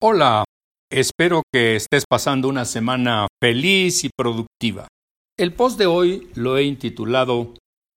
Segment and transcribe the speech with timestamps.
[0.00, 0.44] Hola,
[0.92, 4.86] espero que estés pasando una semana feliz y productiva.
[5.36, 7.54] El post de hoy lo he intitulado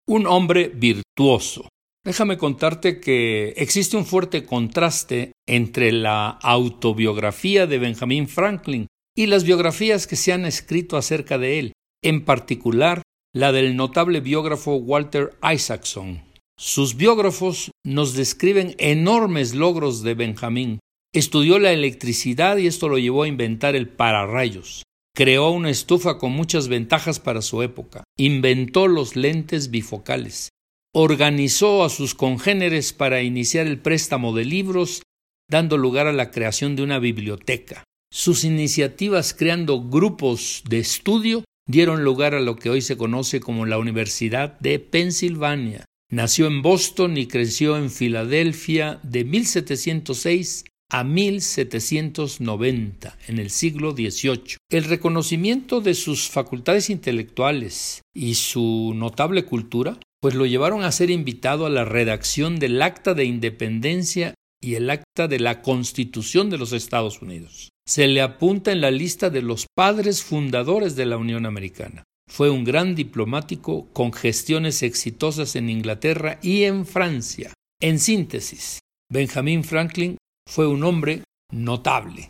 [0.08, 1.70] Un hombre virtuoso.
[2.04, 9.44] Déjame contarte que existe un fuerte contraste entre la autobiografía de Benjamin Franklin y las
[9.44, 11.74] biografías que se han escrito acerca de él,
[12.04, 16.24] en particular la del notable biógrafo Walter Isaacson.
[16.58, 20.80] Sus biógrafos nos describen enormes logros de Benjamin,
[21.14, 24.84] Estudió la electricidad y esto lo llevó a inventar el pararrayos.
[25.14, 28.06] Creó una estufa con muchas ventajas para su época.
[28.18, 30.52] Inventó los lentes bifocales.
[30.94, 35.04] Organizó a sus congéneres para iniciar el préstamo de libros,
[35.50, 37.84] dando lugar a la creación de una biblioteca.
[38.10, 43.66] Sus iniciativas creando grupos de estudio dieron lugar a lo que hoy se conoce como
[43.66, 45.84] la Universidad de Pensilvania.
[46.10, 54.58] Nació en Boston y creció en Filadelfia de 1706 a 1790, en el siglo XVIII.
[54.70, 61.10] El reconocimiento de sus facultades intelectuales y su notable cultura, pues lo llevaron a ser
[61.10, 66.58] invitado a la redacción del Acta de Independencia y el Acta de la Constitución de
[66.58, 67.70] los Estados Unidos.
[67.88, 72.04] Se le apunta en la lista de los padres fundadores de la Unión Americana.
[72.30, 77.54] Fue un gran diplomático con gestiones exitosas en Inglaterra y en Francia.
[77.80, 80.18] En síntesis, Benjamin Franklin
[80.52, 82.30] fue un hombre notable.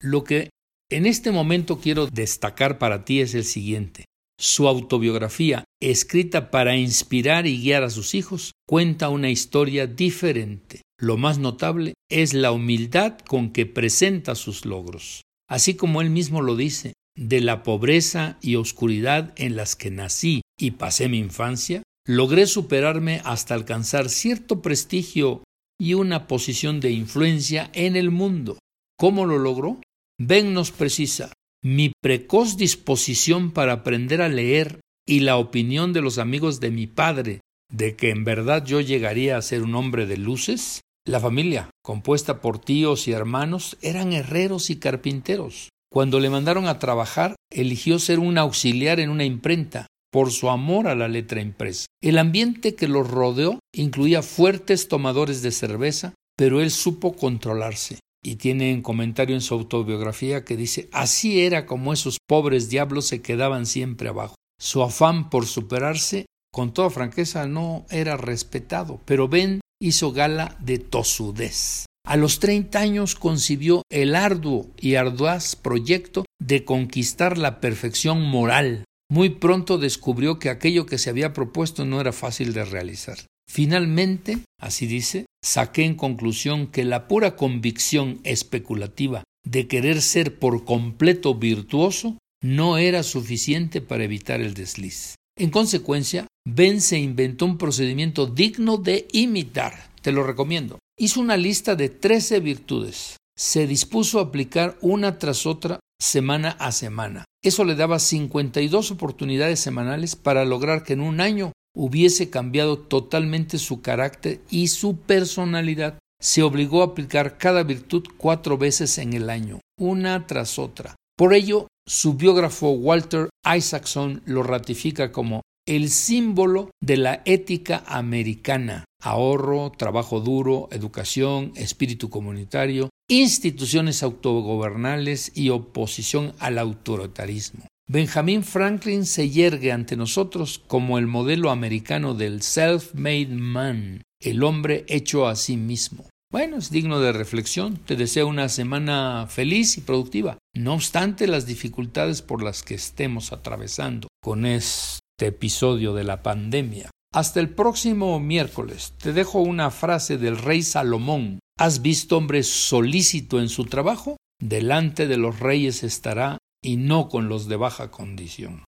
[0.00, 0.48] Lo que
[0.90, 4.06] en este momento quiero destacar para ti es el siguiente.
[4.40, 10.80] Su autobiografía, escrita para inspirar y guiar a sus hijos, cuenta una historia diferente.
[10.98, 15.20] Lo más notable es la humildad con que presenta sus logros.
[15.46, 20.40] Así como él mismo lo dice, de la pobreza y oscuridad en las que nací
[20.58, 25.42] y pasé mi infancia, logré superarme hasta alcanzar cierto prestigio
[25.78, 28.58] y una posición de influencia en el mundo.
[28.98, 29.80] ¿Cómo lo logró?
[30.18, 36.18] Ben nos precisa, mi precoz disposición para aprender a leer y la opinión de los
[36.18, 37.40] amigos de mi padre
[37.70, 42.40] de que en verdad yo llegaría a ser un hombre de luces, la familia, compuesta
[42.40, 45.70] por tíos y hermanos, eran herreros y carpinteros.
[45.90, 50.88] Cuando le mandaron a trabajar, eligió ser un auxiliar en una imprenta, por su amor
[50.88, 51.86] a la letra impresa.
[52.02, 57.98] El ambiente que los rodeó incluía fuertes tomadores de cerveza, pero él supo controlarse.
[58.22, 63.06] Y tiene un comentario en su autobiografía que dice, así era como esos pobres diablos
[63.06, 64.34] se quedaban siempre abajo.
[64.60, 70.78] Su afán por superarse, con toda franqueza, no era respetado, pero Ben hizo gala de
[70.78, 71.86] tosudez.
[72.04, 78.84] A los 30 años concibió el arduo y arduaz proyecto de conquistar la perfección moral
[79.10, 83.18] muy pronto descubrió que aquello que se había propuesto no era fácil de realizar.
[83.50, 90.64] Finalmente, así dice, saqué en conclusión que la pura convicción especulativa de querer ser por
[90.64, 95.14] completo virtuoso no era suficiente para evitar el desliz.
[95.38, 99.90] En consecuencia, Ben se inventó un procedimiento digno de imitar.
[100.02, 100.78] Te lo recomiendo.
[100.98, 103.16] Hizo una lista de trece virtudes.
[103.36, 107.24] Se dispuso a aplicar una tras otra semana a semana.
[107.42, 113.58] Eso le daba 52 oportunidades semanales para lograr que en un año hubiese cambiado totalmente
[113.58, 115.98] su carácter y su personalidad.
[116.20, 120.96] Se obligó a aplicar cada virtud cuatro veces en el año, una tras otra.
[121.16, 128.84] Por ello, su biógrafo Walter Isaacson lo ratifica como el símbolo de la ética americana.
[129.00, 137.66] Ahorro, trabajo duro, educación, espíritu comunitario, instituciones autogobernales y oposición al autoritarismo.
[137.90, 144.84] Benjamin Franklin se yergue ante nosotros como el modelo americano del self-made man, el hombre
[144.88, 146.04] hecho a sí mismo.
[146.30, 147.78] Bueno, es digno de reflexión.
[147.78, 153.32] Te deseo una semana feliz y productiva, no obstante las dificultades por las que estemos
[153.32, 156.90] atravesando con este episodio de la pandemia.
[157.14, 161.38] Hasta el próximo miércoles te dejo una frase del rey Salomón.
[161.60, 164.16] ¿Has visto hombre solícito en su trabajo?
[164.40, 168.62] Delante de los reyes estará y no con los de baja condición.